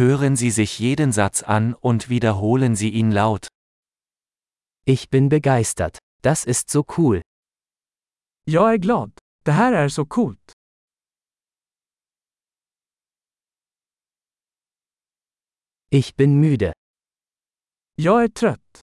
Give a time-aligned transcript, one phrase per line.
[0.00, 3.48] Hören Sie sich jeden Satz an und wiederholen Sie ihn laut.
[4.86, 5.98] Ich bin begeistert.
[6.22, 7.20] Das ist so cool.
[8.46, 9.12] Jag är glad.
[9.44, 10.52] Det här är så coolt.
[15.90, 16.72] Ich bin müde.
[17.94, 18.80] Jag är trött.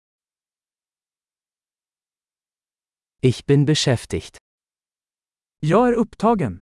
[3.21, 4.37] Ich bin beschäftigt.
[5.61, 6.59] Jag är upptagen.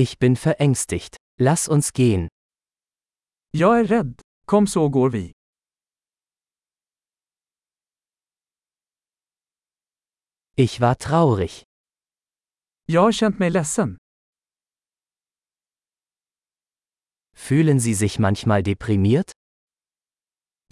[0.00, 1.16] Ich bin verängstigt.
[1.40, 2.28] Lass uns gehen.
[3.50, 4.22] Jag är rädd.
[4.46, 5.32] Kom så går vi.
[10.56, 11.64] Ich war traurig.
[12.86, 13.96] Jag har känt mig ledsen.
[17.34, 19.32] Fühlen Sie sich manchmal deprimiert?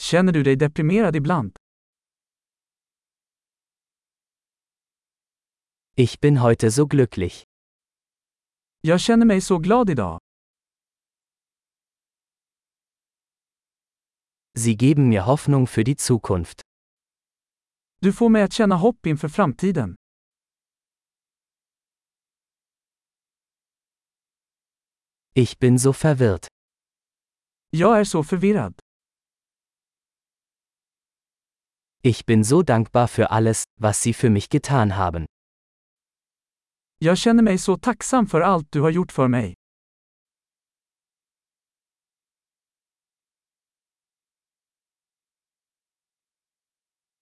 [0.00, 1.56] Känner du dig deprimerad ibland?
[5.96, 7.44] Ich bin heute so glücklich.
[8.86, 10.20] Jag känner mig så glad idag.
[14.58, 16.60] Sie geben mir Hoffnung für die Zukunft.
[18.00, 19.94] Du får mig att känna hopp inför framtiden.
[25.34, 26.46] Ich bin so verwirrt.
[27.70, 28.74] Jag är så förvirrad.
[32.02, 35.26] Ich bin so dankbar für alles, was Sie für mich getan haben.
[36.98, 39.54] Jag känner mig så tacksam för allt du har gjort för mig.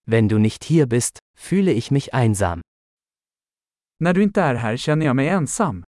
[0.07, 2.61] Wenn du nicht hier bist, fühle ich mich einsam.
[4.01, 5.85] När du inte är här känner jag mig ensam.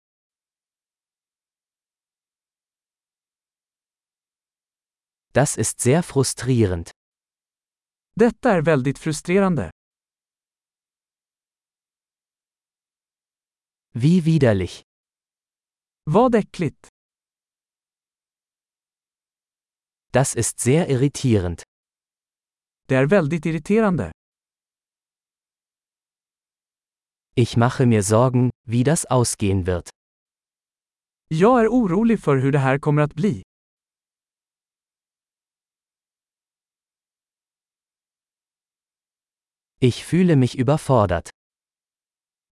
[5.33, 6.91] Das ist sehr frustrierend.
[8.17, 9.71] Detta är väldigt frustrerande.
[13.97, 14.83] Wie widerlich.
[16.05, 16.89] Vad äckligt.
[20.13, 21.63] Das ist sehr irritierend.
[22.89, 24.13] Det är väldigt irriterande.
[27.37, 29.89] Ich mache mir Sorgen, wie das ausgehen wird.
[31.29, 33.43] Jag är orolig för hur det här kommer att bli.
[39.81, 41.34] Ich fühle mich überfordert.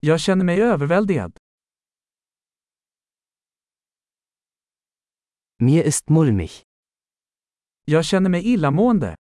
[0.04, 1.38] Jag känner mig överväldigad.
[5.58, 6.50] Mir ist mulmig.
[7.84, 9.16] Jag känner mig illamående.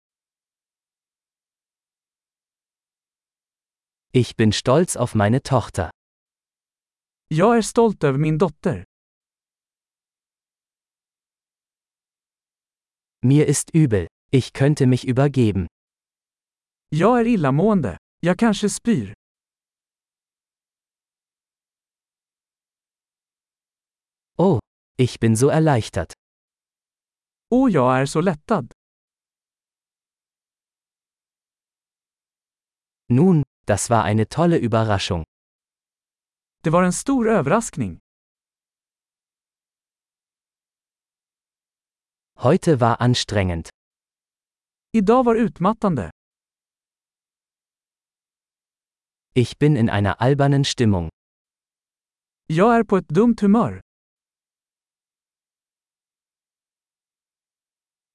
[4.12, 5.90] Ich bin stolz auf meine Tochter.
[7.28, 8.84] Jag är stolt över min dotter.
[13.22, 14.06] Mir ist übel.
[14.30, 15.66] Ich könnte mich übergeben.
[16.88, 17.98] Jag är illamående.
[18.20, 19.14] Jag kanske spyr.
[24.98, 26.12] Ich bin so erleichtert.
[27.50, 28.72] Och jag är så lättad.
[33.08, 35.24] Nun, das war eine tolle Überraschung.
[36.62, 37.98] Det var en stor överraskning.
[42.34, 43.68] Heute war anstrengend.
[44.92, 46.10] Idag var utmattande.
[49.34, 51.10] Ich bin in einer albernen Stimmung.
[52.46, 53.85] Jag är på ett dumt humör.